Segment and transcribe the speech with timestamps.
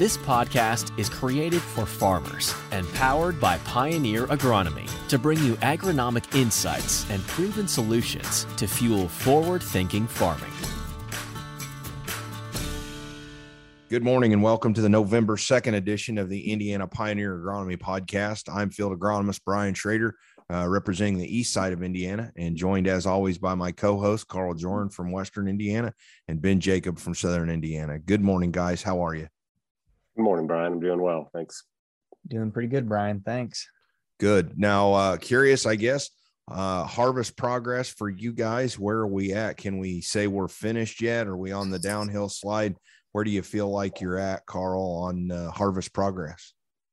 [0.00, 6.34] This podcast is created for farmers and powered by Pioneer Agronomy to bring you agronomic
[6.34, 10.50] insights and proven solutions to fuel forward thinking farming.
[13.90, 18.48] Good morning and welcome to the November 2nd edition of the Indiana Pioneer Agronomy Podcast.
[18.50, 20.16] I'm field agronomist Brian Schrader,
[20.50, 24.28] uh, representing the east side of Indiana, and joined as always by my co host,
[24.28, 25.92] Carl Jordan from Western Indiana
[26.26, 27.98] and Ben Jacob from Southern Indiana.
[27.98, 28.82] Good morning, guys.
[28.82, 29.28] How are you?
[30.20, 30.74] Good morning, Brian.
[30.74, 31.30] I'm doing well.
[31.32, 31.64] Thanks.
[32.28, 33.22] Doing pretty good, Brian.
[33.24, 33.66] Thanks.
[34.18, 34.58] Good.
[34.58, 36.10] Now, uh, curious, I guess,
[36.46, 38.78] uh, harvest progress for you guys.
[38.78, 39.56] Where are we at?
[39.56, 41.26] Can we say we're finished yet?
[41.26, 42.76] Are we on the downhill slide?
[43.12, 46.52] Where do you feel like you're at, Carl, on uh, harvest progress?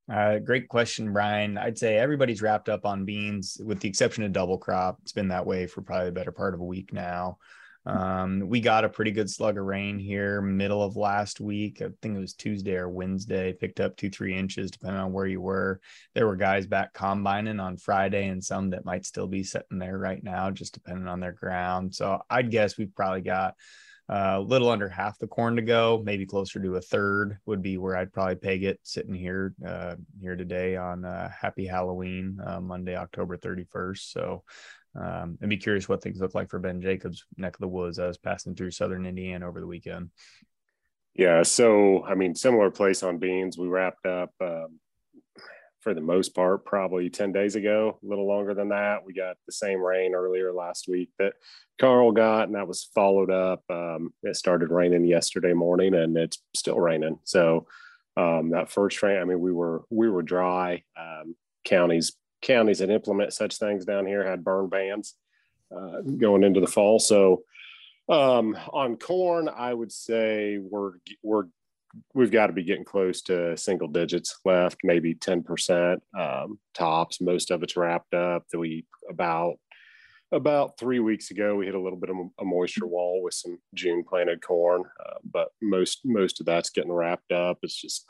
[0.09, 1.57] Uh, great question, Brian.
[1.57, 4.99] I'd say everybody's wrapped up on beans with the exception of double crop.
[5.01, 7.39] It's been that way for probably the better part of a week now.
[7.87, 11.81] Um, we got a pretty good slug of rain here middle of last week.
[11.81, 15.25] I think it was Tuesday or Wednesday, picked up two, three inches, depending on where
[15.25, 15.79] you were.
[16.13, 19.97] There were guys back combining on Friday and some that might still be sitting there
[19.97, 21.95] right now, just depending on their ground.
[21.95, 23.55] So I'd guess we've probably got
[24.09, 27.77] a little under half the corn to go, maybe closer to a third would be
[27.77, 32.61] where I'd probably peg it sitting here uh, here today on uh, Happy Halloween, uh,
[32.61, 34.11] Monday, October 31st.
[34.11, 34.43] So
[34.95, 37.99] um, I'd be curious what things look like for Ben Jacobs neck of the woods.
[37.99, 40.09] I was passing through Southern Indiana over the weekend.
[41.13, 43.57] Yeah, so I mean, similar place on beans.
[43.57, 44.79] We wrapped up um,
[45.81, 49.05] for the most part probably 10 days ago, a little longer than that.
[49.05, 51.33] We got the same rain earlier last week that
[51.79, 53.63] Carl got, and that was followed up.
[53.69, 57.19] Um, it started raining yesterday morning, and it's still raining.
[57.23, 57.67] So
[58.15, 60.83] um, that first rain, I mean, we were we were dry.
[60.99, 65.15] Um, counties counties that implement such things down here had burn bans
[65.75, 66.99] uh, going into the fall.
[66.99, 67.43] So
[68.09, 70.93] um, on corn, I would say we're
[71.23, 71.45] we're
[72.13, 77.19] we've got to be getting close to single digits left, maybe ten percent um, tops.
[77.19, 78.45] Most of it's wrapped up.
[78.53, 79.55] We about
[80.31, 83.57] about three weeks ago we hit a little bit of a moisture wall with some
[83.73, 87.59] June planted corn, uh, but most most of that's getting wrapped up.
[87.63, 88.05] It's just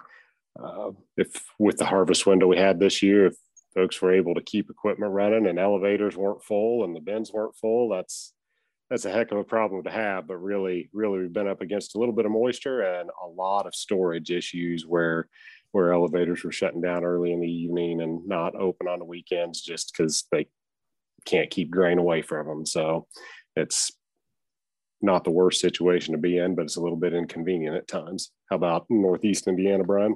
[0.59, 3.35] uh, if with the harvest window we had this year, if
[3.77, 7.55] folks were able to keep equipment running and elevators weren't full and the bins weren't
[7.55, 8.33] full, that's
[8.89, 10.27] that's a heck of a problem to have.
[10.27, 13.67] But really, really, we've been up against a little bit of moisture and a lot
[13.67, 15.29] of storage issues where
[15.73, 19.61] where elevators were shutting down early in the evening and not open on the weekends
[19.61, 20.47] just because they
[21.25, 22.65] can't keep grain away from them.
[22.65, 23.05] So
[23.55, 23.91] it's
[25.01, 28.31] not the worst situation to be in, but it's a little bit inconvenient at times.
[28.49, 30.15] How about Northeast Indiana, Brian?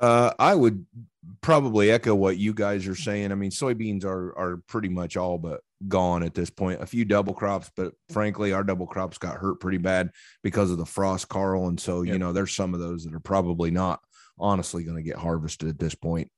[0.00, 0.84] Uh, I would
[1.40, 3.32] probably echo what you guys are saying.
[3.32, 6.82] I mean, soybeans are are pretty much all but gone at this point.
[6.82, 10.10] A few double crops, but frankly, our double crops got hurt pretty bad
[10.42, 11.68] because of the frost, Carl.
[11.68, 12.14] And so, yep.
[12.14, 14.00] you know, there's some of those that are probably not
[14.38, 16.30] honestly going to get harvested at this point.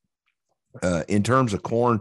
[0.82, 2.00] Uh, in terms of corn,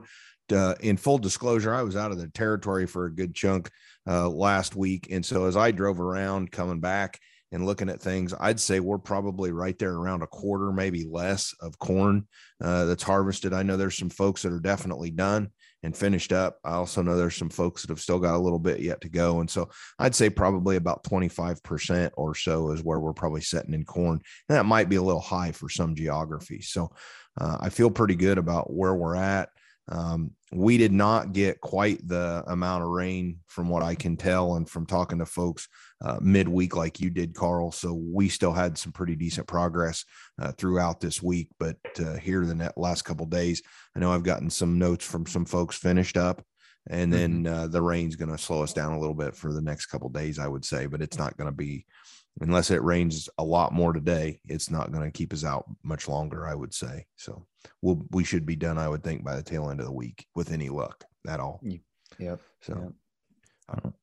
[0.52, 3.70] uh, in full disclosure, I was out of the territory for a good chunk
[4.08, 7.20] uh, last week, and so as I drove around coming back
[7.52, 11.54] and looking at things, I'd say we're probably right there around a quarter, maybe less
[11.62, 12.28] of corn
[12.62, 13.54] uh, that's harvested.
[13.54, 15.50] I know there's some folks that are definitely done
[15.84, 16.58] and finished up.
[16.64, 19.10] I also know there's some folks that have still got a little bit yet to
[19.10, 19.40] go.
[19.40, 19.70] And so
[20.00, 24.20] I'd say probably about 25% or so is where we're probably setting in corn.
[24.50, 26.62] And that might be a little high for some geography.
[26.62, 26.92] So
[27.40, 29.50] uh, I feel pretty good about where we're at.
[29.90, 34.56] Um, we did not get quite the amount of rain from what I can tell
[34.56, 35.68] and from talking to folks
[36.02, 37.72] uh, midweek like you did, Carl.
[37.72, 40.06] So we still had some pretty decent progress
[40.42, 41.50] uh, throughout this week.
[41.60, 43.62] But uh, here the last couple days,
[43.96, 46.44] I know I've gotten some notes from some folks finished up.
[46.90, 47.54] And then mm-hmm.
[47.54, 50.08] uh, the rain's going to slow us down a little bit for the next couple
[50.08, 51.86] days, I would say, but it's not going to be
[52.42, 56.08] unless it rains a lot more today, it's not going to keep us out much
[56.08, 57.06] longer, I would say.
[57.16, 57.46] So
[57.82, 60.26] we'll we should be done, I would think, by the tail end of the week
[60.36, 61.60] with any luck at all.
[62.20, 62.40] Yep.
[62.62, 62.94] So
[63.84, 63.94] yep.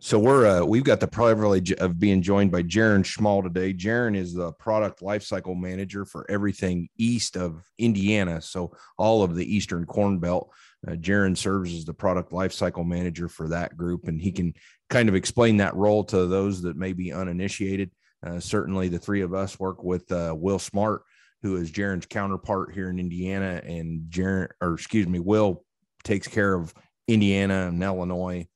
[0.00, 3.74] So we're uh, we've got the privilege of being joined by Jaron Schmall today.
[3.74, 9.44] Jaron is the product lifecycle manager for everything east of Indiana, so all of the
[9.44, 10.50] eastern corn belt.
[10.86, 14.54] Uh, Jaron serves as the product lifecycle manager for that group, and he can
[14.88, 17.90] kind of explain that role to those that may be uninitiated.
[18.24, 21.02] Uh, certainly, the three of us work with uh, Will Smart,
[21.42, 25.64] who is Jaron's counterpart here in Indiana, and Jaron, or excuse me, Will
[26.04, 26.72] takes care of
[27.08, 28.46] Indiana and Illinois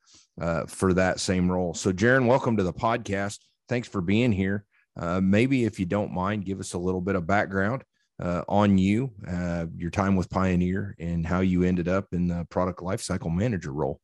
[0.41, 1.75] uh, for that same role.
[1.75, 3.39] So, Jaron, welcome to the podcast.
[3.69, 4.65] Thanks for being here.
[4.99, 7.85] Uh, maybe if you don't mind, give us a little bit of background
[8.21, 12.47] uh, on you, uh, your time with Pioneer, and how you ended up in the
[12.51, 14.01] product lifecycle manager role.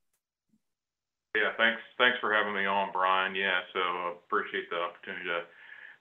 [1.37, 1.81] Yeah, thanks.
[1.99, 3.35] Thanks for having me on, Brian.
[3.35, 5.43] Yeah, so appreciate the opportunity to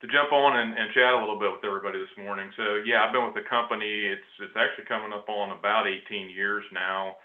[0.02, 2.52] to jump on and, and chat a little bit with everybody this morning.
[2.56, 4.06] So yeah, I've been with the company.
[4.06, 7.18] It's it's actually coming up on about 18 years now.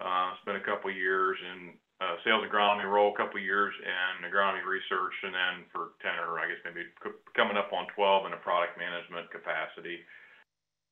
[0.00, 4.26] Uh, it's been a couple years in uh, sales agronomy role, a couple years in
[4.26, 6.90] agronomy research, and then for 10 or I guess maybe
[7.38, 10.02] coming up on 12 in a product management capacity.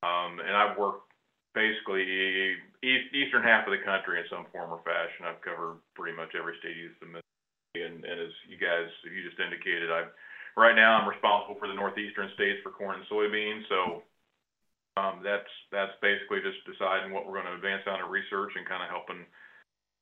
[0.02, 1.10] Um, and I've worked
[1.54, 2.06] basically
[2.82, 5.26] east, eastern half of the country in some form or fashion.
[5.26, 9.26] I've covered pretty much every state east of Mississippi, and, and as you guys, you
[9.26, 10.10] just indicated, I've
[10.56, 13.64] right now I'm responsible for the northeastern states for corn and soybeans.
[13.69, 14.02] So
[15.00, 18.69] um, that's that's basically just deciding what we're going to advance on in research and
[18.69, 19.25] kind of helping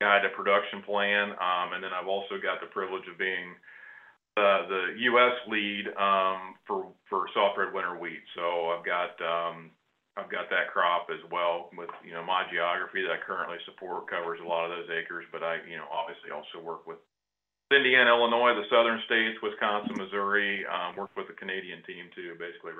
[0.00, 1.37] guide a production plan.
[1.37, 3.55] Um, and then I've also got the privilege of being
[4.37, 4.82] uh, the
[5.12, 5.37] U.S.
[5.49, 8.25] lead um, for for soft red winter wheat.
[8.35, 9.70] So I've got um,
[10.17, 14.08] I've got that crop as well with you know my geography that I currently support
[14.08, 16.99] covers a lot of those acres, but I you know obviously also work with
[17.70, 20.64] Indiana, Illinois, the southern states, Wisconsin, Missouri.
[20.67, 22.73] Um, work with the Canadian team too, basically.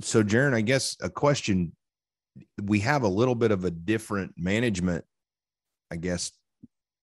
[0.00, 1.72] So, Jaron, I guess a question:
[2.62, 5.04] We have a little bit of a different management,
[5.90, 6.32] I guess,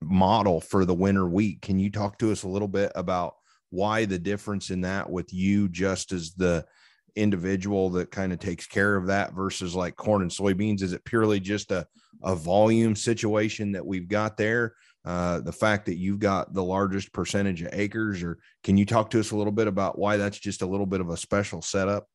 [0.01, 1.61] model for the winter wheat.
[1.61, 3.35] Can you talk to us a little bit about
[3.69, 6.65] why the difference in that with you, just as the
[7.15, 10.81] individual that kind of takes care of that versus like corn and soybeans?
[10.81, 11.85] Is it purely just a,
[12.23, 14.73] a volume situation that we've got there?
[15.05, 19.09] Uh, the fact that you've got the largest percentage of acres, or can you talk
[19.09, 21.61] to us a little bit about why that's just a little bit of a special
[21.61, 22.05] setup?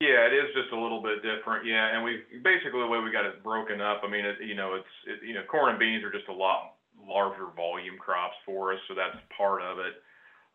[0.00, 1.66] Yeah, it is just a little bit different.
[1.66, 4.04] Yeah, and we basically the way we got it broken up.
[4.04, 6.36] I mean, it, you know, it's it, you know, corn and beans are just a
[6.36, 10.04] lot larger volume crops for us, so that's part of it.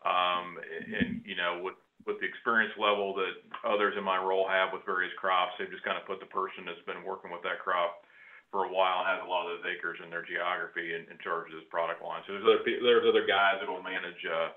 [0.06, 1.74] Um, and you know, with
[2.06, 5.56] with the experience level that others in my role have with various crops.
[5.58, 8.04] They've just kind of put the person that's been working with that crop
[8.52, 11.50] for a while has a lot of those acres in their geography in, in charge
[11.50, 12.22] of this product line.
[12.28, 14.54] So there's other there's other guys that'll manage uh,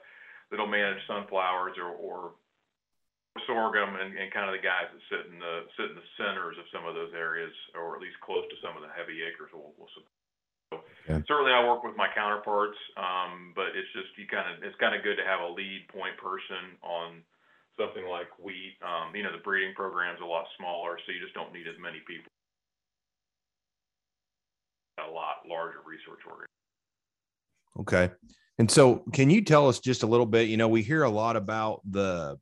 [0.51, 2.37] that'll manage sunflowers or, or
[3.45, 6.57] sorghum and, and kind of the guys that sit in the sit in the centers
[6.57, 9.53] of some of those areas or at least close to some of the heavy acres
[9.53, 10.17] will, will support.
[10.67, 10.75] So
[11.07, 11.23] yeah.
[11.27, 14.91] certainly I work with my counterparts, um, but it's just you kind of it's kind
[14.91, 17.23] of good to have a lead point person on
[17.79, 18.75] something like wheat.
[18.83, 21.79] Um, you know, the breeding program's a lot smaller, so you just don't need as
[21.79, 22.27] many people.
[24.99, 26.47] A lot larger research organization.
[27.79, 28.11] Okay.
[28.59, 30.49] And so, can you tell us just a little bit?
[30.49, 32.39] You know, we hear a lot about the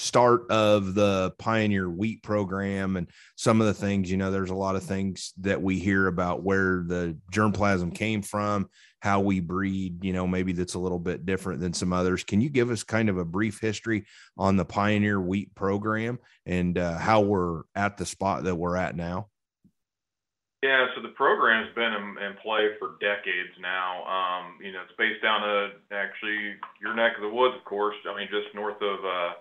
[0.00, 3.06] start of the pioneer wheat program and
[3.36, 6.42] some of the things you know there's a lot of things that we hear about
[6.42, 8.66] where the germplasm came from
[9.00, 12.40] how we breed you know maybe that's a little bit different than some others can
[12.40, 14.06] you give us kind of a brief history
[14.38, 18.96] on the pioneer wheat program and uh, how we're at the spot that we're at
[18.96, 19.28] now
[20.62, 24.04] yeah, so the program's been in, in play for decades now.
[24.04, 26.52] Um, you know, it's based down to actually
[26.82, 27.96] your neck of the woods, of course.
[28.04, 29.32] I mean, just north of uh,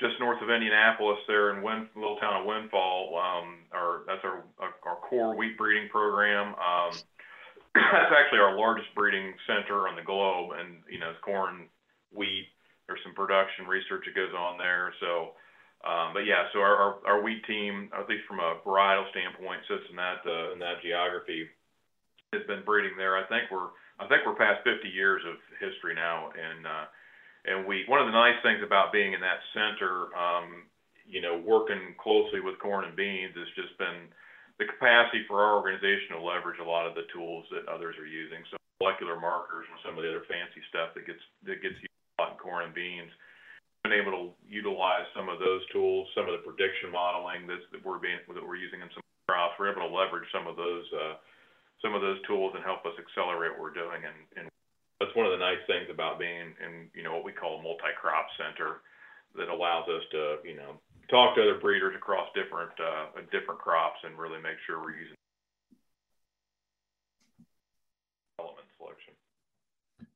[0.00, 3.18] just north of Indianapolis, there in Win, little town of Windfall.
[3.18, 6.54] Um, our that's our our core wheat breeding program.
[6.54, 6.92] Um,
[7.74, 11.66] that's actually our largest breeding center on the globe, and you know, it's corn,
[12.14, 12.46] wheat.
[12.86, 14.94] There's some production research that goes on there.
[15.00, 15.36] So,
[15.84, 19.60] um, but yeah, so our, our, our wheat team, at least from a varietal standpoint,
[19.68, 21.50] sits in that uh, in that geography.
[22.32, 23.16] Has been breeding there.
[23.16, 26.86] I think we're I think we're past 50 years of history now, and uh,
[27.48, 30.68] and one of the nice things about being in that center, um,
[31.08, 34.12] you know, working closely with corn and beans has just been
[34.60, 38.06] the capacity for our organization to leverage a lot of the tools that others are
[38.06, 38.44] using.
[38.52, 41.98] So molecular markers and some of the other fancy stuff that gets that gets used
[42.18, 43.10] a lot in corn and beans.
[43.86, 47.80] Been able to utilize some of those tools, some of the prediction modeling that's, that
[47.80, 49.56] we're being that we're using in some crops.
[49.56, 51.16] We're able to leverage some of those uh,
[51.80, 54.50] some of those tools and help us accelerate what we're doing and
[55.00, 57.62] that's one of the nice things about being in you know what we call a
[57.62, 58.82] multi-crop center
[59.36, 63.98] that allows us to you know talk to other breeders across different uh, different crops
[64.04, 65.14] and really make sure we're using
[68.38, 69.14] development selection.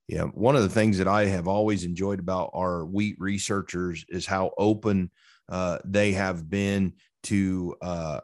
[0.08, 4.26] Yeah, one of the things that I have always enjoyed about our wheat researchers is
[4.26, 5.10] how open
[5.48, 6.92] uh, they have been
[7.24, 8.20] to uh,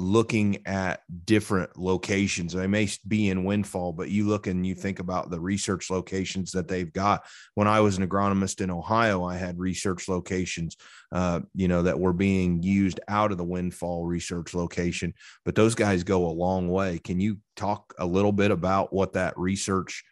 [0.00, 2.54] looking at different locations.
[2.54, 6.52] They may be in Windfall, but you look and you think about the research locations
[6.52, 7.26] that they've got.
[7.54, 10.78] When I was an agronomist in Ohio, I had research locations,
[11.12, 15.12] uh, you know, that were being used out of the Windfall research location.
[15.44, 16.98] But those guys go a long way.
[16.98, 20.02] Can you talk a little bit about what that research?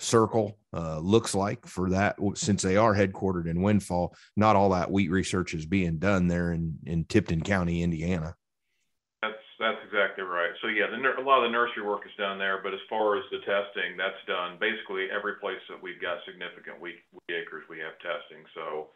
[0.00, 4.92] circle uh, looks like for that since they are headquartered in windfall not all that
[4.92, 8.32] wheat research is being done there in in tipton county indiana
[9.58, 10.54] exactly right.
[10.62, 13.18] So yeah, the, a lot of the nursery work is done there, but as far
[13.18, 17.66] as the testing, that's done basically every place that we've got significant wheat, wheat acres,
[17.66, 18.46] we have testing.
[18.54, 18.94] So,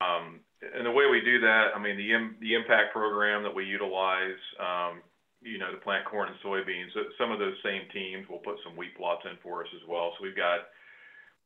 [0.00, 3.68] um, and the way we do that, I mean, the the impact program that we
[3.68, 5.04] utilize, um,
[5.44, 6.88] you know, to plant corn and soybeans,
[7.20, 10.16] some of those same teams will put some wheat plots in for us as well.
[10.16, 10.72] So we've got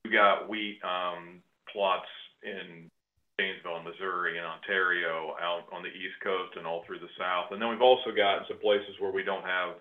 [0.04, 1.42] we've got wheat um,
[1.72, 2.06] plots
[2.46, 2.86] in
[3.38, 7.54] Janesville, Missouri, and Ontario, out on the East Coast and all through the South.
[7.54, 9.78] And then we've also got some places where we don't have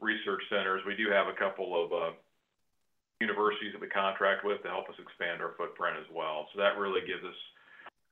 [0.00, 0.84] research centers.
[0.84, 2.12] We do have a couple of uh,
[3.20, 6.48] universities that we contract with to help us expand our footprint as well.
[6.52, 7.36] So that really gives us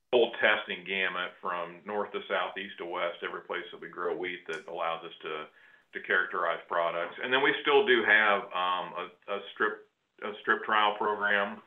[0.09, 4.17] full testing gamut from north to south, east to west, every place that we grow
[4.17, 5.53] wheat that allows us to
[5.97, 7.17] to characterize products.
[7.17, 9.89] And then we still do have um, a, a strip
[10.21, 11.65] a strip trial program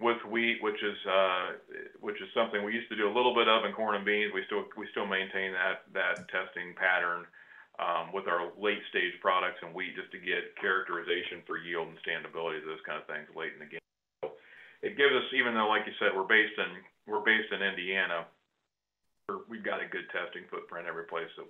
[0.00, 1.46] with wheat, which is uh,
[2.00, 4.32] which is something we used to do a little bit of in corn and beans.
[4.34, 7.26] We still we still maintain that that testing pattern
[7.78, 11.98] um, with our late stage products and wheat just to get characterization for yield and
[12.04, 13.86] standability, those kind of things late in the game.
[14.24, 14.36] So
[14.82, 16.70] it gives us, even though like you said, we're based in
[17.06, 18.26] we're based in Indiana,
[19.48, 21.46] we've got a good testing footprint every place that.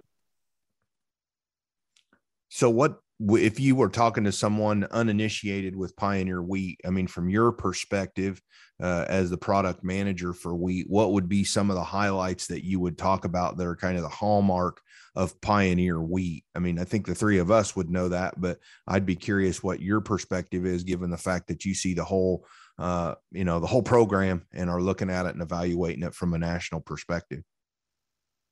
[2.55, 7.31] So what if you were talking to someone uninitiated with Pioneer Wheat, I mean, from
[7.31, 8.43] your perspective
[8.79, 12.63] uh, as the product manager for wheat, what would be some of the highlights that
[12.63, 14.83] you would talk about that are kind of the hallmark
[15.17, 16.45] of Pioneer Wheat?
[16.55, 19.63] I mean, I think the three of us would know that, but I'd be curious
[19.63, 22.45] what your perspective is, given the fact that you see the whole,
[22.79, 26.35] uh, you know, the whole program and are looking at it and evaluating it from
[26.35, 27.45] a national perspective.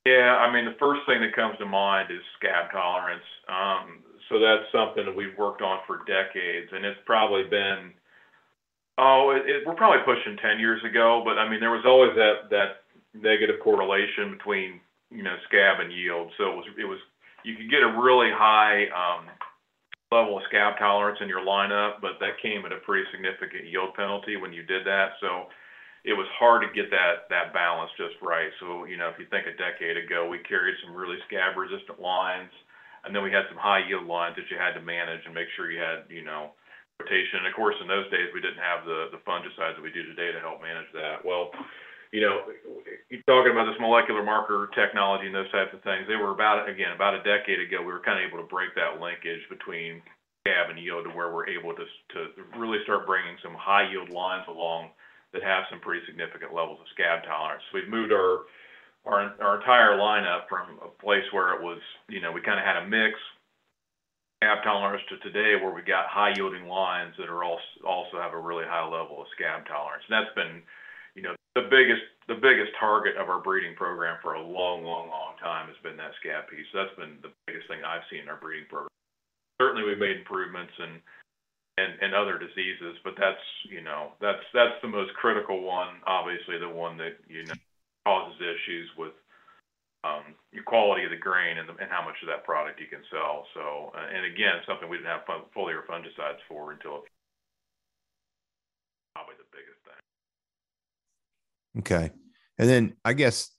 [0.05, 3.27] Yeah, I mean, the first thing that comes to mind is scab tolerance.
[3.47, 7.93] Um, so that's something that we've worked on for decades, and it's probably been
[8.97, 12.13] oh, it, it, we're probably pushing 10 years ago, but I mean, there was always
[12.15, 14.79] that that negative correlation between
[15.09, 16.31] you know scab and yield.
[16.37, 16.99] So it was it was
[17.43, 19.25] you could get a really high um,
[20.11, 23.93] level of scab tolerance in your lineup, but that came at a pretty significant yield
[23.95, 25.17] penalty when you did that.
[25.19, 25.49] So
[26.03, 28.49] it was hard to get that that balance just right.
[28.59, 32.01] So you know, if you think a decade ago, we carried some really scab resistant
[32.01, 32.51] lines
[33.03, 35.49] and then we had some high yield lines that you had to manage and make
[35.57, 36.53] sure you had, you know,
[37.01, 37.41] rotation.
[37.41, 40.05] And of course, in those days, we didn't have the, the fungicides that we do
[40.05, 41.25] today to help manage that.
[41.25, 41.49] Well,
[42.13, 42.45] you know,
[43.09, 46.05] you're talking about this molecular marker technology and those types of things.
[46.05, 48.75] They were about, again, about a decade ago, we were kind of able to break
[48.77, 50.03] that linkage between
[50.45, 52.19] scab and yield to where we're able to, to
[52.59, 54.93] really start bringing some high yield lines along
[55.33, 57.63] that have some pretty significant levels of scab tolerance.
[57.73, 58.47] We've moved our
[59.05, 62.65] our our entire lineup from a place where it was, you know, we kind of
[62.65, 63.17] had a mix
[64.41, 68.33] scab tolerance to today where we got high yielding lines that are also also have
[68.33, 70.03] a really high level of scab tolerance.
[70.09, 70.61] And that's been,
[71.15, 75.09] you know, the biggest the biggest target of our breeding program for a long, long,
[75.09, 76.65] long time has been that scab piece.
[76.73, 78.93] That's been the biggest thing I've seen in our breeding program.
[79.61, 81.01] Certainly, we've made improvements and
[81.81, 85.97] and, and other diseases, but that's you know that's that's the most critical one.
[86.05, 87.53] Obviously, the one that you know
[88.05, 89.13] causes issues with
[90.03, 92.87] um, your quality of the grain and, the, and, how much of that product you
[92.87, 93.45] can sell.
[93.53, 95.21] So, uh, and again, something we didn't have
[95.55, 97.03] foliar fungicides for until
[99.13, 100.01] probably the biggest thing.
[101.81, 102.11] Okay.
[102.57, 103.51] And then I guess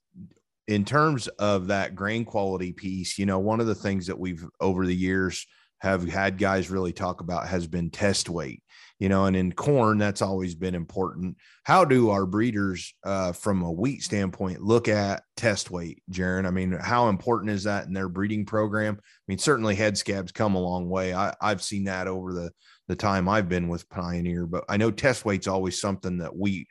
[0.66, 4.44] in terms of that grain quality piece, you know, one of the things that we've
[4.60, 5.46] over the years
[5.82, 8.62] have had guys really talk about has been test weight
[9.02, 11.36] you know, and in corn, that's always been important.
[11.64, 16.46] How do our breeders, uh, from a wheat standpoint, look at test weight, Jaron?
[16.46, 18.96] I mean, how important is that in their breeding program?
[19.00, 21.12] I mean, certainly head scabs come a long way.
[21.12, 22.52] I, I've seen that over the
[22.86, 26.68] the time I've been with Pioneer, but I know test weight's always something that wheat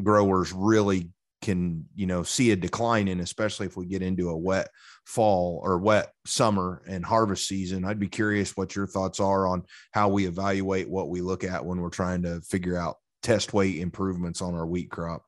[0.00, 1.10] growers really
[1.42, 4.68] can you know see a decline in especially if we get into a wet
[5.04, 7.84] fall or wet summer and harvest season.
[7.84, 11.64] I'd be curious what your thoughts are on how we evaluate what we look at
[11.64, 15.24] when we're trying to figure out test weight improvements on our wheat crop.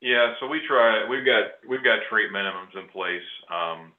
[0.00, 3.92] Yeah so we try we've got we've got trait minimums in place um,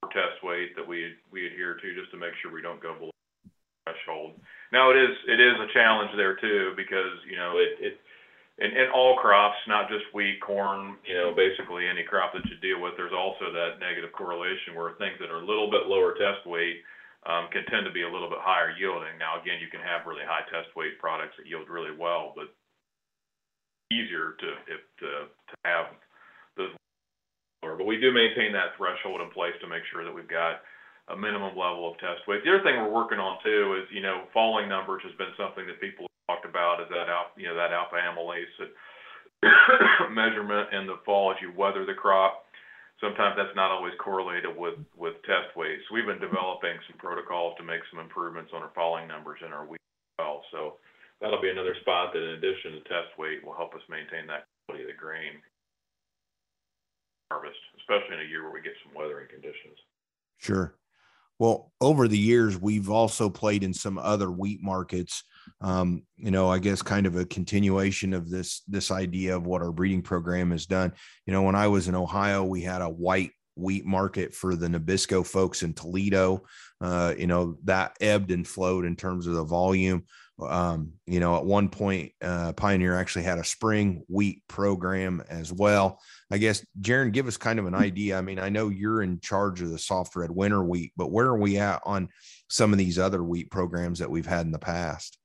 [0.00, 2.94] for test weight that we we adhere to just to make sure we don't go
[2.94, 3.10] below
[3.84, 4.40] threshold.
[4.72, 8.00] Now it is it is a challenge there too because you know it, it
[8.60, 12.84] and all crops, not just wheat, corn, you know, basically any crop that you deal
[12.84, 16.44] with, there's also that negative correlation where things that are a little bit lower test
[16.44, 16.84] weight
[17.24, 19.16] um, can tend to be a little bit higher yielding.
[19.16, 22.52] Now, again, you can have really high test weight products that yield really well, but
[23.88, 25.86] easier to if, to to have
[26.56, 26.72] those.
[27.62, 30.66] But we do maintain that threshold in place to make sure that we've got
[31.08, 32.42] a minimum level of test weight.
[32.44, 35.66] The other thing we're working on too is, you know, falling numbers has been something
[35.66, 38.50] that people talked about is that alpha, you know, that alpha amylase
[40.12, 42.44] measurement in the fall as you weather the crop.
[43.00, 45.82] sometimes that's not always correlated with with test weight.
[45.88, 49.52] So we've been developing some protocols to make some improvements on our falling numbers in
[49.52, 50.42] our wheat as well.
[50.52, 50.78] So
[51.20, 54.46] that'll be another spot that, in addition to test weight, will help us maintain that
[54.66, 55.42] quality of the grain
[57.30, 59.78] harvest, especially in a year where we get some weathering conditions.
[60.38, 60.74] Sure.
[61.42, 65.24] Well, over the years, we've also played in some other wheat markets.
[65.60, 69.60] Um, you know, I guess kind of a continuation of this this idea of what
[69.60, 70.92] our breeding program has done.
[71.26, 74.68] You know, when I was in Ohio, we had a white wheat market for the
[74.68, 76.44] Nabisco folks in Toledo.
[76.80, 80.04] Uh, you know, that ebbed and flowed in terms of the volume.
[80.40, 85.52] Um, you know, at one point, uh, Pioneer actually had a spring wheat program as
[85.52, 86.00] well.
[86.30, 88.18] I guess, Jaron, give us kind of an idea.
[88.18, 91.26] I mean, I know you're in charge of the soft red winter wheat, but where
[91.26, 92.08] are we at on
[92.48, 95.18] some of these other wheat programs that we've had in the past?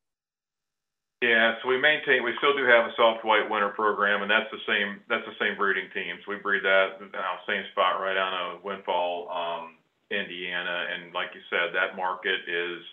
[1.22, 4.52] Yeah, so we maintain, we still do have a soft white winter program, and that's
[4.52, 6.22] the same, that's the same breeding teams.
[6.28, 11.42] We breed that uh, same spot right out of Windfall, um, Indiana, and like you
[11.50, 12.86] said, that market is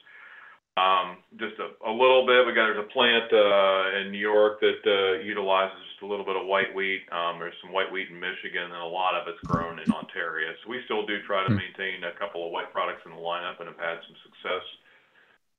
[0.74, 2.42] um, just a, a little bit.
[2.42, 6.26] We got there's a plant uh, in New York that uh, utilizes just a little
[6.26, 7.06] bit of white wheat.
[7.14, 10.50] Um, there's some white wheat in Michigan, and a lot of it's grown in Ontario.
[10.62, 11.62] So we still do try to hmm.
[11.62, 14.64] maintain a couple of white products in the lineup, and have had some success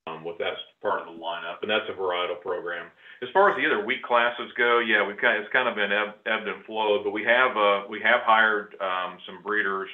[0.04, 1.64] um, with that part of the lineup.
[1.64, 2.92] And that's a varietal program.
[3.24, 5.80] As far as the other wheat classes go, yeah, we've kind of, it's kind of
[5.80, 9.88] been ebb, ebbed and flowed, but we have uh, we have hired um, some breeders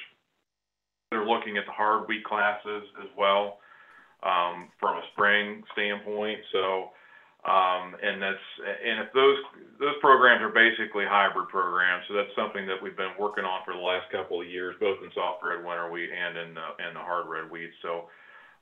[1.15, 3.62] that are looking at the hard wheat classes as well
[4.23, 6.39] um, from a spring standpoint.
[6.51, 6.95] So,
[7.43, 9.35] um, and that's and if those
[9.79, 13.75] those programs are basically hybrid programs, so that's something that we've been working on for
[13.75, 16.95] the last couple of years, both in soft red winter wheat and in the, in
[16.95, 17.75] the hard red wheat.
[17.83, 18.07] So,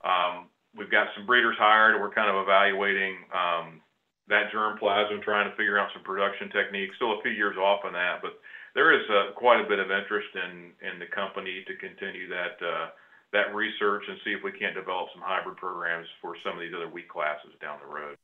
[0.02, 2.02] um, we've got some breeders hired.
[2.02, 3.86] We're kind of evaluating um,
[4.34, 6.98] that germplasm, trying to figure out some production techniques.
[6.98, 8.42] Still a few years off on that, but
[8.74, 12.58] there is uh, quite a bit of interest in in the company to continue that.
[12.58, 12.90] Uh,
[13.34, 16.74] that research and see if we can't develop some hybrid programs for some of these
[16.76, 18.18] other wheat classes down the road.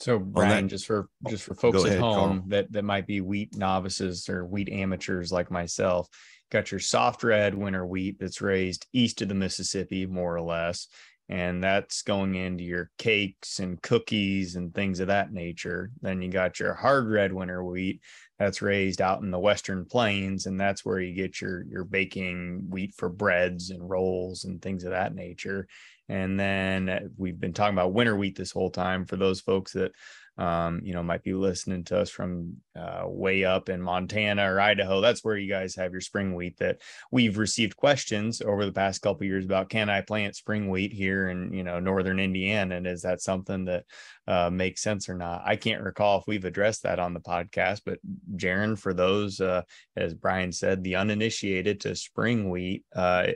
[0.00, 3.56] So Brian, just for just for folks ahead, at home that that might be wheat
[3.56, 6.08] novices or wheat amateurs like myself,
[6.50, 10.88] got your soft red winter wheat that's raised east of the Mississippi, more or less,
[11.28, 15.90] and that's going into your cakes and cookies and things of that nature.
[16.02, 18.00] Then you got your hard red winter wheat
[18.38, 22.66] that's raised out in the western plains and that's where you get your your baking
[22.68, 25.66] wheat for breads and rolls and things of that nature.
[26.08, 29.06] And then uh, we've been talking about winter wheat this whole time.
[29.06, 29.92] For those folks that
[30.36, 34.60] um, you know, might be listening to us from uh, way up in Montana or
[34.60, 35.00] Idaho.
[35.00, 36.58] That's where you guys have your spring wheat.
[36.58, 36.80] That
[37.12, 41.28] we've received questions over the past couple years about can I plant spring wheat here
[41.28, 43.84] in you know northern Indiana, and is that something that
[44.26, 45.42] uh, makes sense or not?
[45.44, 48.00] I can't recall if we've addressed that on the podcast, but
[48.34, 49.62] Jaron, for those, uh,
[49.96, 53.28] as Brian said, the uninitiated to spring wheat, uh,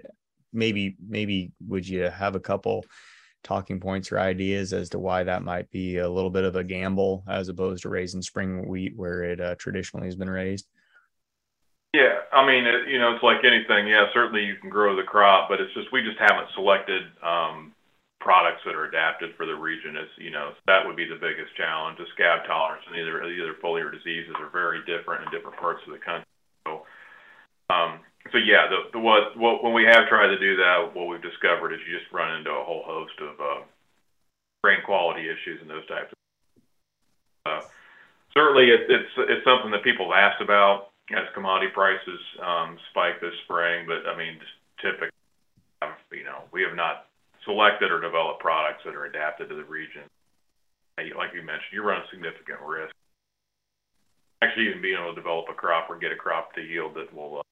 [0.53, 2.85] maybe maybe would you have a couple
[3.43, 6.65] talking points or ideas as to why that might be a little bit of a
[6.65, 10.67] gamble as opposed to raising spring wheat where it uh, traditionally has been raised?
[11.95, 13.89] Yeah, I mean, it, you know, it's like anything.
[13.89, 17.73] Yeah, certainly you can grow the crop, but it's just we just haven't selected um,
[18.21, 19.97] products that are adapted for the region.
[19.97, 21.97] Is you know that would be the biggest challenge.
[21.97, 25.93] The scab tolerance and either either foliar diseases are very different in different parts of
[25.95, 26.29] the country.
[26.67, 26.85] So
[27.73, 28.01] um,
[28.33, 31.23] so yeah, the, the what, what when we have tried to do that, what we've
[31.23, 33.63] discovered is you just run into a whole host of uh,
[34.63, 36.13] grain quality issues and those types.
[36.13, 37.67] of uh,
[38.35, 43.21] Certainly, it, it's it's something that people have asked about as commodity prices um, spike
[43.21, 43.87] this spring.
[43.89, 44.39] But I mean,
[44.79, 45.11] typically,
[46.13, 47.09] you know, we have not
[47.45, 50.05] selected or developed products that are adapted to the region.
[50.99, 52.93] Like you mentioned, you run a significant risk.
[54.43, 57.13] Actually, even being able to develop a crop or get a crop to yield that
[57.15, 57.48] will uh,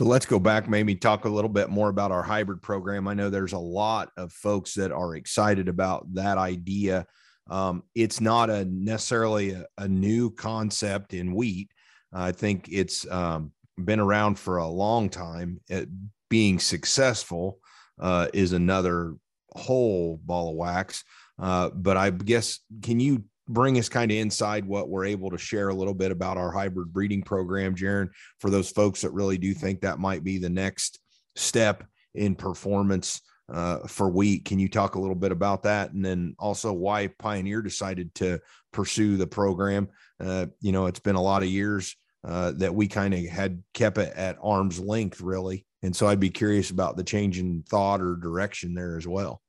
[0.00, 3.06] So let's go back, maybe talk a little bit more about our hybrid program.
[3.06, 7.06] I know there's a lot of folks that are excited about that idea.
[7.50, 11.68] Um, it's not a necessarily a, a, new concept in wheat.
[12.14, 15.60] I think it's um, been around for a long time.
[15.68, 15.90] It,
[16.30, 17.58] being successful
[17.98, 19.16] uh, is another
[19.50, 21.04] whole ball of wax.
[21.38, 25.38] Uh, but I guess, can you bring us kind of inside what we're able to
[25.38, 28.08] share a little bit about our hybrid breeding program, Jaron,
[28.38, 31.00] for those folks that really do think that might be the next
[31.34, 31.84] step
[32.14, 33.20] in performance
[33.52, 34.44] uh, for wheat.
[34.44, 35.92] Can you talk a little bit about that?
[35.92, 38.38] And then also why Pioneer decided to
[38.72, 39.88] pursue the program?
[40.20, 43.62] Uh, you know, it's been a lot of years uh, that we kind of had
[43.74, 45.66] kept it at arm's length, really.
[45.82, 49.42] And so I'd be curious about the change in thought or direction there as well.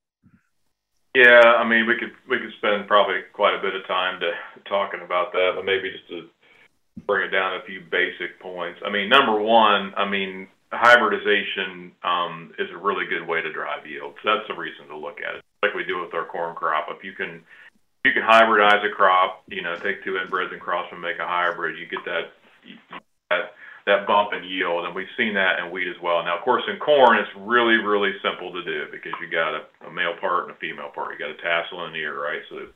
[1.15, 4.32] Yeah, I mean, we could we could spend probably quite a bit of time to
[4.69, 6.30] talking about that, but maybe just to
[7.06, 8.80] bring it down a few basic points.
[8.86, 13.86] I mean, number one, I mean, hybridization um, is a really good way to drive
[13.86, 14.15] yield.
[14.24, 16.88] So that's the reason to look at it, like we do with our corn crop.
[16.89, 17.43] If you can
[18.06, 21.28] you can hybridize a crop, you know, take two inbreds and cross them, make a
[21.28, 22.32] hybrid, you get that
[23.30, 23.52] that
[23.86, 26.22] that bump in yield, and we've seen that in wheat as well.
[26.24, 29.62] Now, of course, in corn, it's really, really simple to do because you got a,
[29.88, 31.13] a male part and a female part.
[31.13, 32.41] You got a tassel and an ear, right?
[32.50, 32.70] So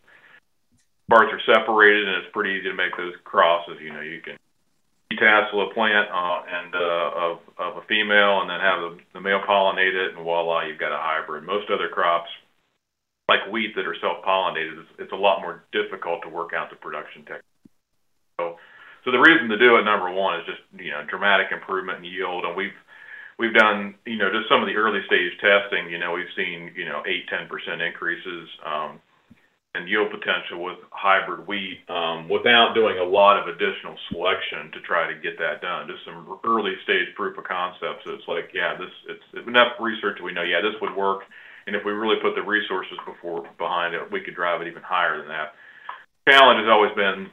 [1.09, 3.77] parts are separated, and it's pretty easy to make those crosses.
[3.81, 4.37] You know, you can
[5.13, 9.21] tassel a plant uh, and uh, of of a female, and then have the, the
[9.21, 11.45] male pollinate it, and voila, you've got a hybrid.
[11.45, 12.29] Most other crops,
[13.29, 16.75] like wheat, that are self-pollinated, it's, it's a lot more difficult to work out the
[16.75, 17.45] production technique.
[18.41, 18.57] So
[19.05, 22.05] so the reason to do it, number one, is just you know dramatic improvement in
[22.05, 22.75] yield, and we've
[23.37, 25.93] we've done you know just some of the early stage testing.
[25.93, 28.97] You know we've seen you know eight ten percent increases um,
[29.77, 34.81] in yield potential with hybrid wheat um, without doing a lot of additional selection to
[34.81, 35.85] try to get that done.
[35.85, 38.09] Just some early stage proof of concepts.
[38.09, 41.29] So it's like yeah, this it's enough research we know yeah this would work,
[41.69, 44.81] and if we really put the resources before behind it, we could drive it even
[44.81, 45.53] higher than that.
[46.25, 47.29] Challenge has always been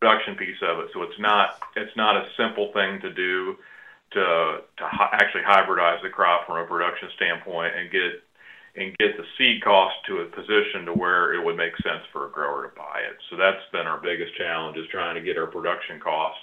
[0.00, 0.88] production piece of it.
[0.92, 3.56] So it's not it's not a simple thing to do
[4.12, 8.24] to to hi- actually hybridize the crop from a production standpoint and get
[8.76, 12.26] and get the seed cost to a position to where it would make sense for
[12.26, 13.18] a grower to buy it.
[13.28, 16.40] So that's been our biggest challenge is trying to get our production costs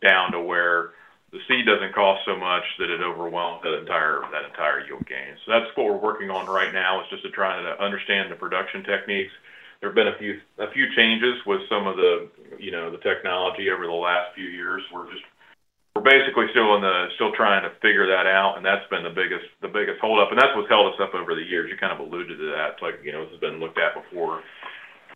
[0.00, 0.92] down to where
[1.32, 5.36] the seed doesn't cost so much that it overwhelms that entire that entire yield gain.
[5.44, 8.36] So that's what we're working on right now is just to try to understand the
[8.36, 9.32] production techniques
[9.84, 12.96] there have been a few a few changes with some of the you know the
[13.04, 14.80] technology over the last few years.
[14.88, 15.20] We're just
[15.92, 19.12] we're basically still in the still trying to figure that out, and that's been the
[19.12, 21.68] biggest the biggest holdup, and that's what's held us up over the years.
[21.68, 22.80] You kind of alluded to that.
[22.80, 24.40] It's like you know this has been looked at before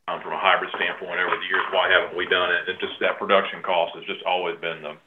[0.05, 1.65] um, from a hybrid standpoint over the years.
[1.73, 2.69] Why haven't we done it?
[2.69, 5.01] And just that production cost has just always been the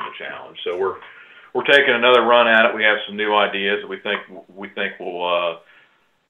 [0.00, 0.56] the challenge.
[0.64, 0.96] So we're
[1.52, 2.72] we're taking another run at it.
[2.72, 5.60] We have some new ideas that we think we think will.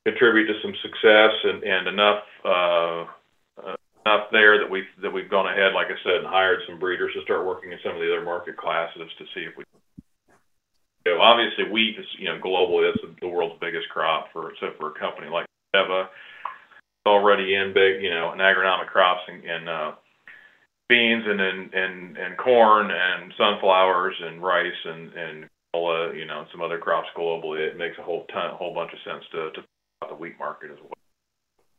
[0.07, 3.03] Uh, contribute to some success and, and enough uh,
[3.59, 6.79] uh, enough there that we've that we've gone ahead, like I said, and hired some
[6.79, 9.65] breeders to start working in some of the other market classes to see if we.
[11.07, 14.71] You know, obviously, wheat is you know globally that's the world's biggest crop for so
[14.79, 16.09] for a company like Corteva,
[17.07, 19.93] already in big you know in agronomic crops and, and uh,
[20.89, 25.49] beans and and and, and corn and sunflowers and rice and and
[26.15, 28.99] you know, and some other crops globally, it makes a whole ton, whole bunch of
[29.05, 29.67] sense to, to
[30.03, 30.93] the wheat market as well.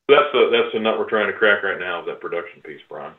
[0.10, 2.82] That's the that's the nut we're trying to crack right now is that production piece,
[2.88, 3.14] Brian.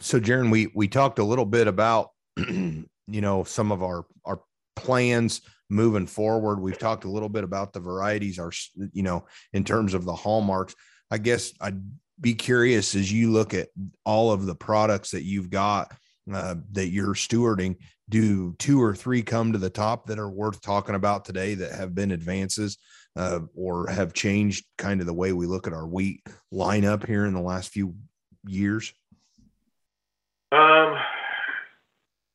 [0.00, 4.40] So, Jaron, we we talked a little bit about you know some of our our
[4.76, 5.40] plans
[5.70, 6.60] moving forward.
[6.60, 8.52] We've talked a little bit about the varieties, our
[8.92, 10.74] you know in terms of the hallmarks.
[11.10, 11.82] I guess I'd
[12.20, 13.68] be curious as you look at
[14.04, 15.90] all of the products that you've got
[16.34, 17.76] uh, that you're stewarding
[18.10, 21.72] do two or three come to the top that are worth talking about today that
[21.72, 22.76] have been advances
[23.16, 27.24] uh, or have changed kind of the way we look at our wheat lineup here
[27.24, 27.94] in the last few
[28.46, 28.92] years?
[30.52, 30.96] Um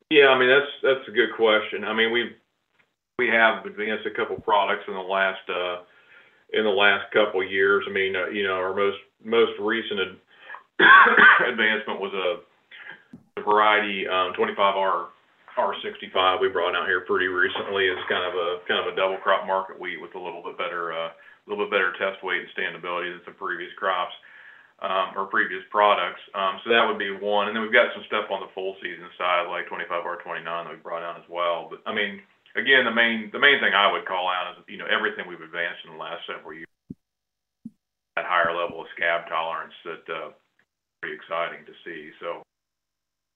[0.10, 1.84] yeah i mean that's that's a good question.
[1.84, 2.34] I mean we've
[3.19, 5.81] we have advanced a couple products in the last uh
[6.53, 7.84] in the last couple years.
[7.89, 12.55] I mean uh, you know our most most recent ad- advancement was a
[13.36, 15.08] the variety um, 25R
[15.56, 19.17] R65 we brought out here pretty recently is kind of a kind of a double
[19.23, 22.43] crop market wheat with a little bit better uh, a little bit better test weight
[22.43, 24.13] and standability than some previous crops
[24.84, 26.19] um, or previous products.
[26.36, 28.75] Um, so that would be one, and then we've got some stuff on the full
[28.84, 31.71] season side like 25R29 that we brought out as well.
[31.71, 32.19] But I mean,
[32.60, 35.43] again, the main the main thing I would call out is you know everything we've
[35.43, 36.67] advanced in the last several years.
[38.19, 40.32] That higher level of scab tolerance that uh,
[40.99, 42.12] pretty exciting to see.
[42.19, 42.43] So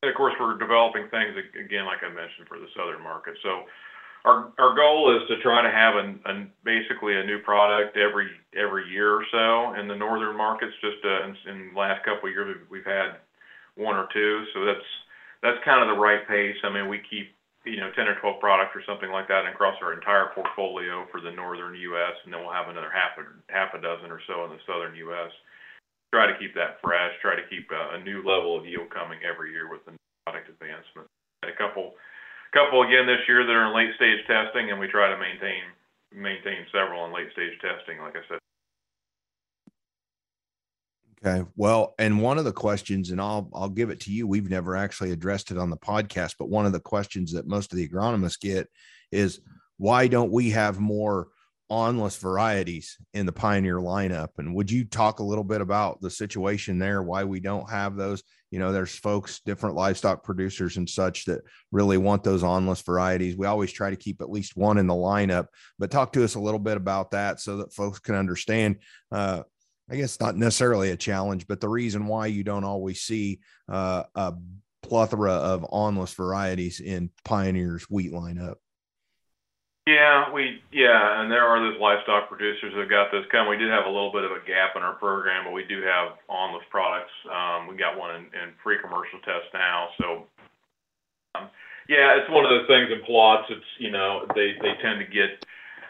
[0.03, 3.35] of course, we're developing things again, like I mentioned, for the southern market.
[3.43, 3.67] So
[4.23, 5.99] our our goal is to try to have
[6.63, 10.71] basically a new product every every year or so in the northern markets.
[10.79, 13.19] Just uh, in, the last couple of years, we've, had
[13.75, 14.87] one or two, so that's
[15.43, 16.55] that's kind of the right pace.
[16.63, 17.35] I mean, we keep
[17.67, 21.19] you know 10 or 12 products or something like that across our entire portfolio for
[21.19, 24.63] the northern U.S., and then we'll have another half a dozen or so in the
[24.63, 25.31] southern U.S
[26.13, 29.19] try to keep that fresh, try to keep a, a new level of yield coming
[29.23, 29.93] every year with the
[30.25, 31.07] product advancement.
[31.43, 31.93] A couple,
[32.53, 35.63] couple again this year that are in late stage testing, and we try to maintain
[36.11, 37.99] maintain several in late stage testing.
[37.99, 38.39] Like I said.
[41.21, 41.45] Okay.
[41.57, 44.27] Well, and one of the questions, and I'll I'll give it to you.
[44.27, 47.71] We've never actually addressed it on the podcast, but one of the questions that most
[47.71, 48.67] of the agronomists get
[49.11, 49.41] is
[49.77, 51.27] why don't we have more
[51.69, 54.29] awnless varieties in the Pioneer lineup?
[54.37, 57.95] And would you talk a little bit about the situation there, why we don't have
[57.95, 58.23] those?
[58.51, 63.37] You know, there's folks, different livestock producers and such that really want those awnless varieties.
[63.37, 66.35] We always try to keep at least one in the lineup, but talk to us
[66.35, 68.77] a little bit about that so that folks can understand.
[69.11, 69.43] Uh,
[69.91, 74.03] I guess not necessarily a challenge, but the reason why you don't always see uh,
[74.15, 74.33] a
[74.83, 78.55] plethora of awnless varieties in Pioneer's wheat lineup.
[79.87, 83.49] Yeah, we yeah, and there are those livestock producers that got this coming.
[83.49, 85.81] We did have a little bit of a gap in our program, but we do
[85.81, 87.13] have awnless products.
[87.25, 90.07] Um, we got one in, in pre-commercial test now, so
[91.33, 91.49] um,
[91.89, 93.49] yeah, it's one of those things in plots.
[93.49, 95.41] It's you know they they tend to get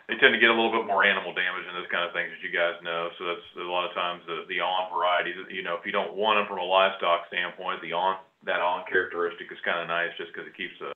[0.07, 2.31] they tend to get a little bit more animal damage and those kind of things,
[2.31, 3.11] as you guys know.
[3.19, 5.35] So that's a lot of times the the on varieties.
[5.51, 8.87] You know, if you don't want them from a livestock standpoint, the on that on
[8.87, 10.95] characteristic is kind of nice just because it keeps the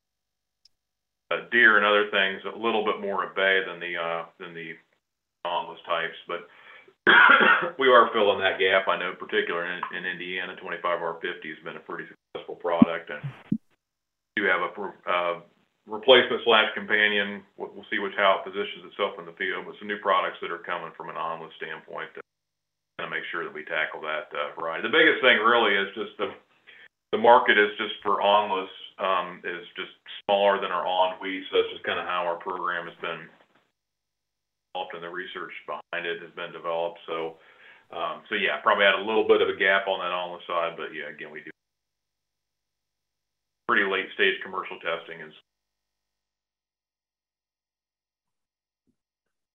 [1.51, 4.73] deer and other things a little bit more at bay than the uh, than the
[5.45, 6.17] awnless types.
[6.27, 6.47] But
[7.79, 8.87] we are filling that gap.
[8.87, 13.23] I know, particularly in, in Indiana, 25R50 has been a pretty successful product, and
[14.35, 14.71] do have a
[15.09, 15.35] uh,
[15.87, 17.43] replacement slash companion.
[17.57, 20.39] We'll, we'll see which how it positions itself in the field, but some new products
[20.41, 22.23] that are coming from an awnless standpoint to
[23.11, 24.87] make sure that we tackle that uh, variety.
[24.87, 26.31] The biggest thing really is just the
[27.13, 29.93] the market is just for awnless um, is just
[30.25, 31.43] smaller than our on wheat.
[31.51, 33.27] So that's just kind of how our program has been
[34.73, 36.99] developed and the research behind it has been developed.
[37.05, 37.37] So,
[37.91, 40.41] um, so yeah, probably had a little bit of a gap on that on the
[40.47, 41.51] side, but yeah, again, we do
[43.67, 45.31] pretty late stage commercial testing and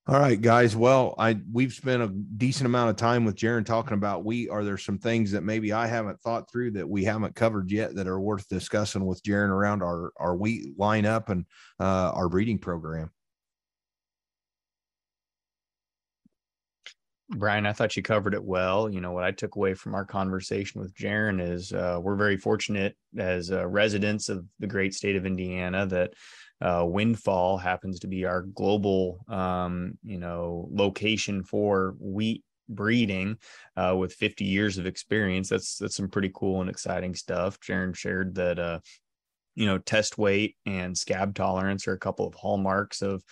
[0.09, 0.75] All right, guys.
[0.75, 4.49] Well, I we've spent a decent amount of time with Jaron talking about wheat.
[4.49, 7.95] Are there some things that maybe I haven't thought through that we haven't covered yet
[7.95, 11.45] that are worth discussing with Jaron around our our wheat lineup and
[11.79, 13.11] uh, our breeding program?
[17.31, 18.89] Brian, I thought you covered it well.
[18.89, 22.39] You know, what I took away from our conversation with Jaron is uh, we're very
[22.39, 26.15] fortunate as uh, residents of the great state of Indiana that
[26.63, 33.37] uh, Windfall happens to be our global, um, you know, location for wheat breeding
[33.77, 35.51] uh, with 50 years of experience.
[35.51, 37.61] That's that's some pretty cool and exciting stuff.
[37.61, 38.81] Jaron shared that, uh,
[39.55, 43.23] you know, test weight and scab tolerance are a couple of hallmarks of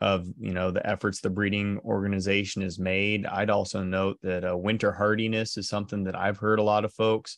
[0.00, 3.26] of you know the efforts the breeding organization has made.
[3.26, 6.92] I'd also note that uh, winter hardiness is something that I've heard a lot of
[6.94, 7.36] folks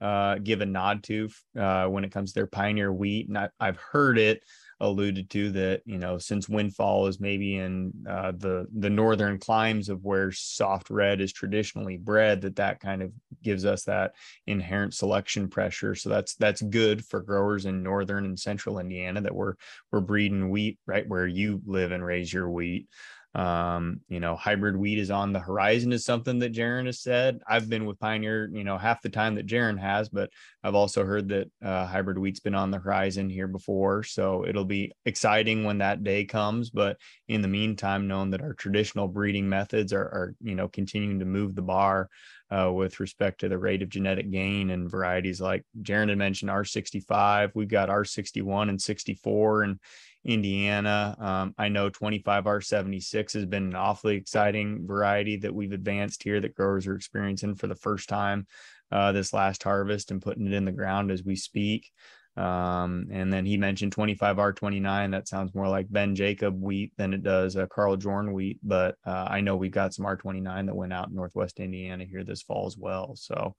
[0.00, 3.48] uh, give a nod to uh, when it comes to their pioneer wheat, and I,
[3.58, 4.42] I've heard it
[4.80, 9.88] alluded to that you know since windfall is maybe in uh, the the northern climes
[9.88, 13.10] of where soft red is traditionally bred that that kind of
[13.42, 14.14] gives us that
[14.46, 15.94] inherent selection pressure.
[15.94, 19.54] So that's that's good for growers in northern and central indiana that we're
[19.90, 22.88] we're breeding wheat right where you live and raise your wheat
[23.36, 27.40] um, you know, hybrid wheat is on the horizon is something that Jaron has said.
[27.46, 30.30] I've been with Pioneer, you know, half the time that Jaron has, but
[30.64, 34.04] I've also heard that uh, hybrid wheat's been on the horizon here before.
[34.04, 36.70] So it'll be exciting when that day comes.
[36.70, 36.96] But
[37.28, 41.26] in the meantime, knowing that our traditional breeding methods are, are you know, continuing to
[41.26, 42.08] move the bar
[42.50, 46.50] uh, with respect to the rate of genetic gain and varieties like Jaron had mentioned
[46.50, 47.50] R65.
[47.54, 49.78] We've got R61 and 64 and
[50.26, 51.16] Indiana.
[51.18, 56.54] Um, I know 25R76 has been an awfully exciting variety that we've advanced here that
[56.54, 58.46] growers are experiencing for the first time
[58.90, 61.90] uh, this last harvest and putting it in the ground as we speak.
[62.36, 65.12] Um, and then he mentioned 25R29.
[65.12, 68.58] That sounds more like Ben Jacob wheat than it does uh, Carl Jordan wheat.
[68.62, 72.24] But uh, I know we've got some R29 that went out in Northwest Indiana here
[72.24, 73.16] this fall as well.
[73.16, 73.54] So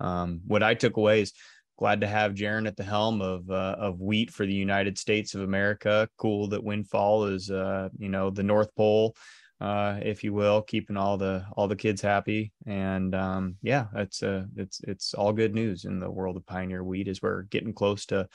[0.00, 1.32] um, what I took away is
[1.78, 5.34] glad to have Jaron at the helm of uh, of wheat for the United States
[5.34, 6.08] of America.
[6.18, 9.16] Cool that Windfall is uh, you know the North Pole,
[9.60, 12.52] uh, if you will, keeping all the all the kids happy.
[12.66, 16.84] And um, yeah, it's uh, it's it's all good news in the world of Pioneer
[16.84, 18.28] wheat as we're getting close to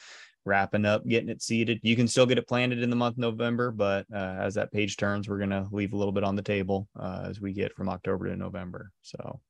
[0.45, 1.79] wrapping up, getting it seeded.
[1.83, 4.97] You can still get it planted in the month November, but uh, as that page
[4.97, 7.89] turns, we're gonna leave a little bit on the table uh, as we get from
[7.89, 8.91] October to November.
[9.01, 9.41] So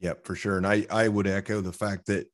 [0.00, 0.56] Yep, for sure.
[0.56, 2.26] And I, I would echo the fact that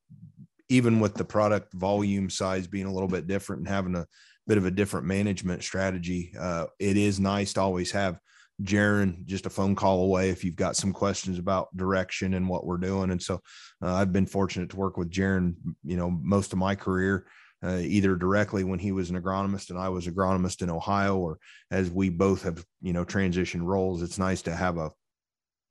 [0.68, 4.07] even with the product volume size being a little bit different and having a
[4.46, 8.18] bit of a different management strategy, uh, it is nice to always have
[8.62, 12.66] Jaron just a phone call away if you've got some questions about direction and what
[12.66, 13.11] we're doing.
[13.11, 13.40] And so
[13.83, 17.27] uh, I've been fortunate to work with Jaron, you know, most of my career.
[17.62, 21.38] Uh, either directly when he was an agronomist and I was agronomist in Ohio, or
[21.70, 24.90] as we both have, you know, transitioned roles, it's nice to have a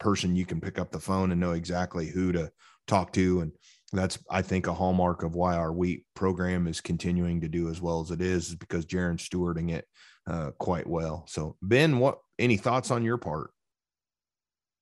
[0.04, 2.52] person you can pick up the phone and know exactly who to
[2.88, 3.39] talk to.
[3.39, 3.54] And
[3.94, 7.82] that's, I think, a hallmark of why our wheat program is continuing to do as
[7.82, 9.88] well as it is, is because Jaron's stewarding it
[10.28, 11.24] uh, quite well.
[11.30, 13.52] So, Ben, what any thoughts on your part?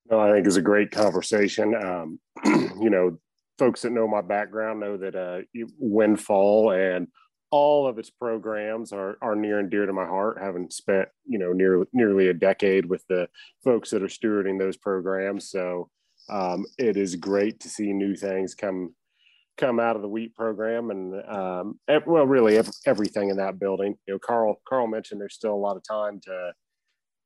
[0.10, 1.76] No, I think it's a great conversation.
[1.76, 3.20] Um, you know,
[3.60, 5.42] folks that know my background know that uh,
[5.78, 7.08] Windfall and
[7.52, 10.38] all of its programs are are near and dear to my heart.
[10.42, 13.28] Having spent you know near, nearly a decade with the
[13.64, 15.90] folks that are stewarding those programs, so
[16.30, 18.96] um, it is great to see new things come
[19.58, 24.14] come out of the wheat program and um, well really everything in that building you
[24.14, 26.52] know carl carl mentioned there's still a lot of time to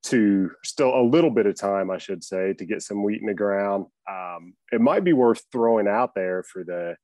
[0.04, 3.28] to still a little bit of time i should say to get some wheat in
[3.28, 6.96] the ground um, it might be worth throwing out there for the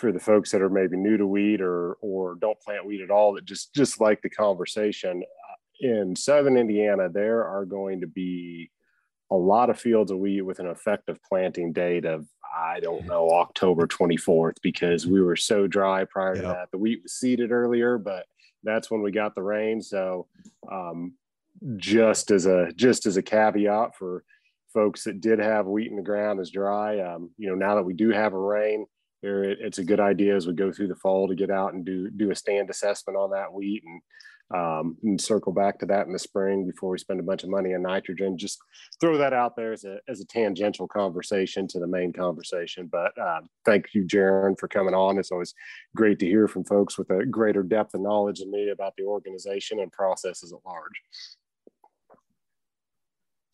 [0.00, 3.10] for the folks that are maybe new to wheat or or don't plant wheat at
[3.10, 8.06] all that just just like the conversation uh, in southern indiana there are going to
[8.06, 8.70] be
[9.30, 13.30] a lot of fields of wheat with an effective planting date of I don't know
[13.30, 16.70] October 24th because we were so dry prior to that.
[16.72, 18.26] The wheat was seeded earlier, but
[18.64, 19.80] that's when we got the rain.
[19.80, 20.26] So
[20.70, 21.14] um,
[21.76, 24.24] just as a just as a caveat for
[24.72, 27.84] folks that did have wheat in the ground is dry, um, you know, now that
[27.84, 28.86] we do have a rain,
[29.22, 31.84] here it's a good idea as we go through the fall to get out and
[31.84, 34.00] do do a stand assessment on that wheat and
[34.52, 37.50] um, and circle back to that in the spring before we spend a bunch of
[37.50, 38.36] money on nitrogen.
[38.36, 38.58] Just
[39.00, 42.88] throw that out there as a, as a tangential conversation to the main conversation.
[42.90, 45.18] But uh, thank you, Jaron, for coming on.
[45.18, 45.54] It's always
[45.94, 49.04] great to hear from folks with a greater depth of knowledge than me about the
[49.04, 51.00] organization and processes at large.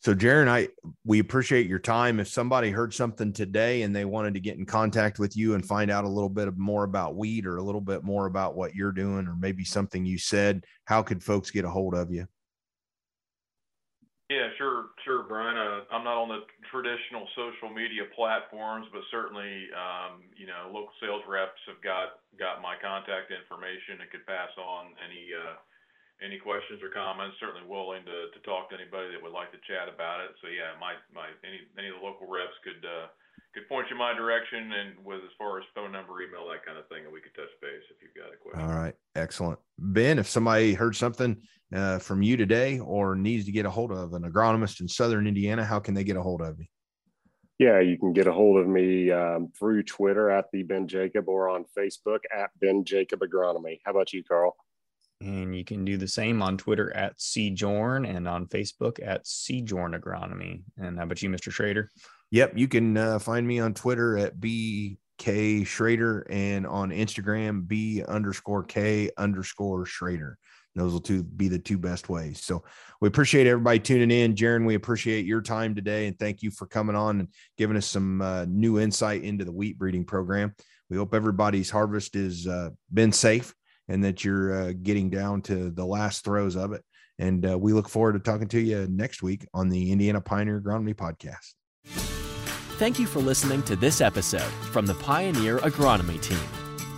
[0.06, 0.68] So, Jaron, I
[1.04, 2.20] we appreciate your time.
[2.20, 5.66] If somebody heard something today and they wanted to get in contact with you and
[5.66, 8.72] find out a little bit more about wheat or a little bit more about what
[8.72, 12.24] you're doing, or maybe something you said, how could folks get a hold of you?
[14.30, 15.58] Yeah, sure, sure, Brian.
[15.58, 20.94] Uh, I'm not on the traditional social media platforms, but certainly, um, you know, local
[21.02, 25.34] sales reps have got got my contact information and could pass on any.
[25.34, 25.58] Uh,
[26.24, 29.60] any questions or comments, certainly willing to, to talk to anybody that would like to
[29.68, 30.32] chat about it.
[30.40, 33.12] So yeah, my, my, any, any of the local reps could, uh,
[33.52, 36.64] could point you in my direction and with as far as phone number, email, that
[36.64, 38.64] kind of thing, and we could touch base if you've got a question.
[38.64, 38.94] All right.
[39.14, 39.58] Excellent.
[39.78, 41.36] Ben, if somebody heard something
[41.74, 45.26] uh, from you today or needs to get a hold of an agronomist in Southern
[45.26, 46.66] Indiana, how can they get a hold of you?
[47.58, 51.26] Yeah, you can get a hold of me um, through Twitter at the Ben Jacob
[51.26, 53.80] or on Facebook at Ben Jacob Agronomy.
[53.84, 54.54] How about you, Carl?
[55.20, 59.98] And you can do the same on Twitter at CJorn and on Facebook at CJorn
[59.98, 60.62] Agronomy.
[60.76, 61.50] And how about you, Mr.
[61.50, 61.90] Schrader?
[62.32, 62.52] Yep.
[62.56, 68.64] You can uh, find me on Twitter at BK Schrader and on Instagram, B underscore
[68.64, 70.38] K underscore Schrader.
[70.76, 72.44] Those will two be the two best ways.
[72.44, 72.62] So
[73.00, 74.34] we appreciate everybody tuning in.
[74.34, 77.86] Jaron, we appreciate your time today and thank you for coming on and giving us
[77.86, 80.54] some uh, new insight into the wheat breeding program.
[80.90, 83.54] We hope everybody's harvest has uh, been safe
[83.88, 86.82] and that you're uh, getting down to the last throes of it.
[87.18, 90.60] And uh, we look forward to talking to you next week on the Indiana Pioneer
[90.60, 91.54] Agronomy Podcast.
[92.78, 96.38] Thank you for listening to this episode from the Pioneer Agronomy team.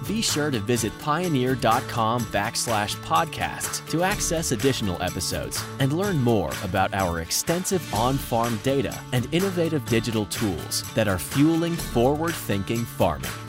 [0.08, 6.94] Be sure to visit pioneer.com backslash podcasts to access additional episodes and learn more about
[6.94, 13.47] our extensive on farm data and innovative digital tools that are fueling forward thinking farming.